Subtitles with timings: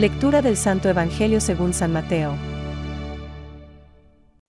[0.00, 2.34] Lectura del Santo Evangelio según San Mateo.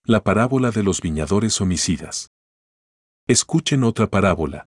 [0.05, 2.29] La parábola de los viñadores homicidas.
[3.27, 4.67] Escuchen otra parábola.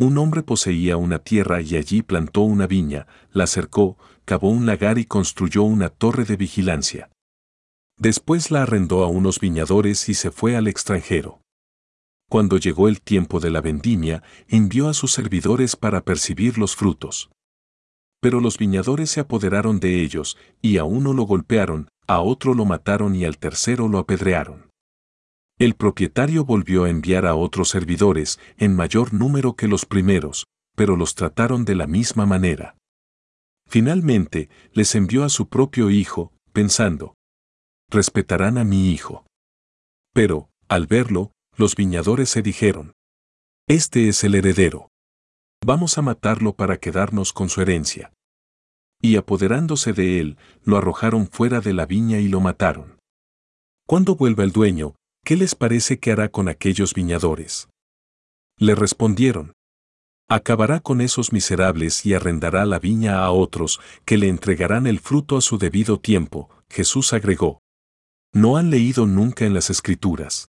[0.00, 4.98] Un hombre poseía una tierra y allí plantó una viña, la cercó, cavó un lagar
[4.98, 7.08] y construyó una torre de vigilancia.
[7.96, 11.40] Después la arrendó a unos viñadores y se fue al extranjero.
[12.28, 17.30] Cuando llegó el tiempo de la vendimia, envió a sus servidores para percibir los frutos.
[18.20, 22.64] Pero los viñadores se apoderaron de ellos, y a uno lo golpearon, a otro lo
[22.64, 24.70] mataron y al tercero lo apedrearon.
[25.58, 30.96] El propietario volvió a enviar a otros servidores, en mayor número que los primeros, pero
[30.96, 32.76] los trataron de la misma manera.
[33.68, 37.14] Finalmente, les envió a su propio hijo, pensando,
[37.90, 39.24] respetarán a mi hijo.
[40.12, 42.94] Pero, al verlo, los viñadores se dijeron,
[43.68, 44.89] Este es el heredero.
[45.64, 48.12] Vamos a matarlo para quedarnos con su herencia.
[49.02, 52.98] Y apoderándose de él, lo arrojaron fuera de la viña y lo mataron.
[53.86, 54.94] Cuando vuelva el dueño,
[55.24, 57.68] ¿qué les parece que hará con aquellos viñadores?
[58.58, 59.52] Le respondieron,
[60.28, 65.36] acabará con esos miserables y arrendará la viña a otros, que le entregarán el fruto
[65.36, 66.48] a su debido tiempo.
[66.70, 67.60] Jesús agregó,
[68.32, 70.48] no han leído nunca en las escrituras.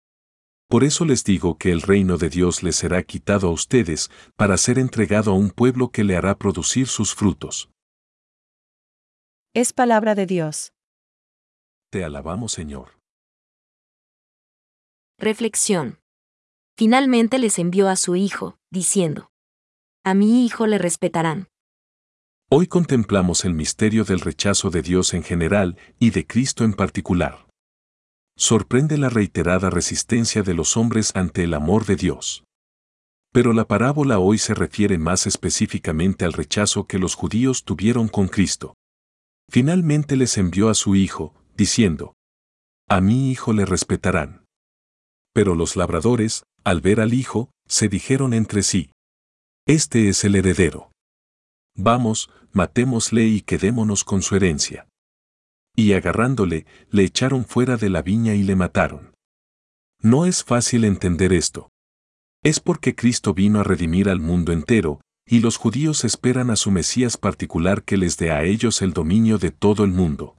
[0.68, 4.58] Por eso les digo que el reino de Dios les será quitado a ustedes para
[4.58, 7.70] ser entregado a un pueblo que le hará producir sus frutos.
[9.54, 10.74] Es palabra de Dios.
[11.90, 13.00] Te alabamos, Señor.
[15.18, 16.00] Reflexión.
[16.76, 19.30] Finalmente les envió a su hijo, diciendo,
[20.04, 21.48] A mi hijo le respetarán.
[22.50, 27.47] Hoy contemplamos el misterio del rechazo de Dios en general y de Cristo en particular.
[28.40, 32.44] Sorprende la reiterada resistencia de los hombres ante el amor de Dios.
[33.32, 38.28] Pero la parábola hoy se refiere más específicamente al rechazo que los judíos tuvieron con
[38.28, 38.74] Cristo.
[39.50, 42.14] Finalmente les envió a su hijo, diciendo,
[42.88, 44.44] A mi hijo le respetarán.
[45.34, 48.92] Pero los labradores, al ver al hijo, se dijeron entre sí,
[49.66, 50.92] Este es el heredero.
[51.76, 54.87] Vamos, matémosle y quedémonos con su herencia.
[55.78, 59.14] Y agarrándole, le echaron fuera de la viña y le mataron.
[60.02, 61.70] No es fácil entender esto.
[62.42, 66.72] Es porque Cristo vino a redimir al mundo entero, y los judíos esperan a su
[66.72, 70.36] Mesías particular que les dé a ellos el dominio de todo el mundo.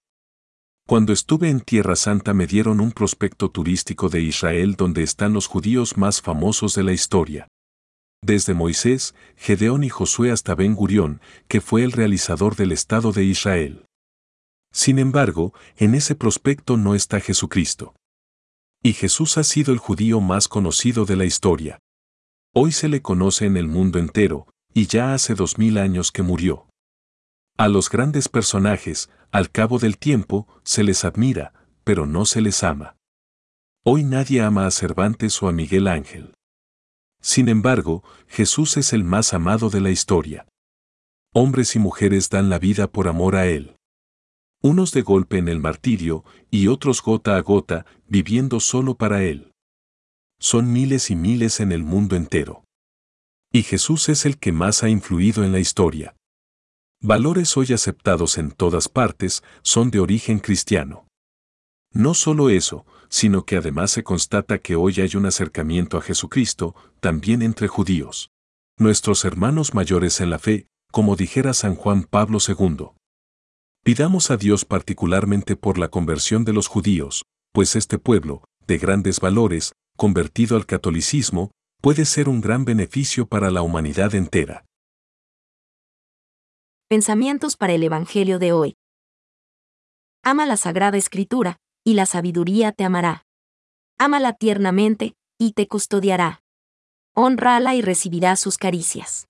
[0.85, 5.47] Cuando estuve en Tierra Santa me dieron un prospecto turístico de Israel donde están los
[5.47, 7.47] judíos más famosos de la historia.
[8.21, 13.23] Desde Moisés, Gedeón y Josué hasta Ben Gurión, que fue el realizador del Estado de
[13.23, 13.85] Israel.
[14.71, 17.95] Sin embargo, en ese prospecto no está Jesucristo.
[18.81, 21.79] Y Jesús ha sido el judío más conocido de la historia.
[22.53, 26.23] Hoy se le conoce en el mundo entero, y ya hace dos mil años que
[26.23, 26.67] murió.
[27.57, 31.53] A los grandes personajes, al cabo del tiempo, se les admira,
[31.83, 32.95] pero no se les ama.
[33.83, 36.33] Hoy nadie ama a Cervantes o a Miguel Ángel.
[37.21, 40.47] Sin embargo, Jesús es el más amado de la historia.
[41.33, 43.75] Hombres y mujeres dan la vida por amor a Él.
[44.61, 49.53] Unos de golpe en el martirio y otros gota a gota, viviendo solo para Él.
[50.37, 52.65] Son miles y miles en el mundo entero.
[53.53, 56.15] Y Jesús es el que más ha influido en la historia.
[57.01, 61.07] Valores hoy aceptados en todas partes son de origen cristiano.
[61.93, 66.75] No solo eso, sino que además se constata que hoy hay un acercamiento a Jesucristo,
[66.99, 68.29] también entre judíos.
[68.77, 72.98] Nuestros hermanos mayores en la fe, como dijera San Juan Pablo II.
[73.89, 79.19] Pidamos a Dios particularmente por la conversión de los judíos, pues este pueblo, de grandes
[79.19, 81.49] valores, convertido al catolicismo,
[81.81, 84.63] puede ser un gran beneficio para la humanidad entera.
[86.87, 88.75] Pensamientos para el Evangelio de hoy.
[90.21, 93.23] Ama la Sagrada Escritura, y la sabiduría te amará.
[93.97, 96.43] Ámala tiernamente, y te custodiará.
[97.15, 99.25] Honrala y recibirás sus caricias.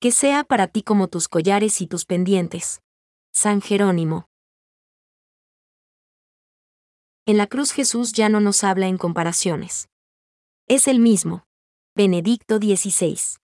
[0.00, 2.80] Que sea para ti como tus collares y tus pendientes.
[3.40, 4.26] San Jerónimo.
[7.24, 9.88] En la cruz Jesús ya no nos habla en comparaciones.
[10.66, 11.44] Es el mismo.
[11.94, 13.38] Benedicto XVI.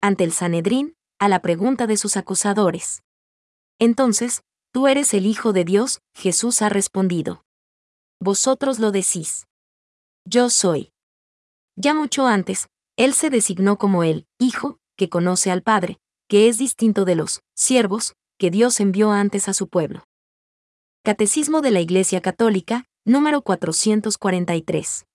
[0.00, 3.02] Ante el Sanedrín, a la pregunta de sus acusadores.
[3.80, 7.44] Entonces, Tú eres el Hijo de Dios, Jesús ha respondido.
[8.20, 9.48] Vosotros lo decís.
[10.24, 10.92] Yo soy.
[11.74, 15.98] Ya mucho antes, Él se designó como el Hijo, que conoce al Padre,
[16.28, 20.04] que es distinto de los siervos, que Dios envió antes a su pueblo.
[21.04, 25.06] Catecismo de la Iglesia Católica, número 443.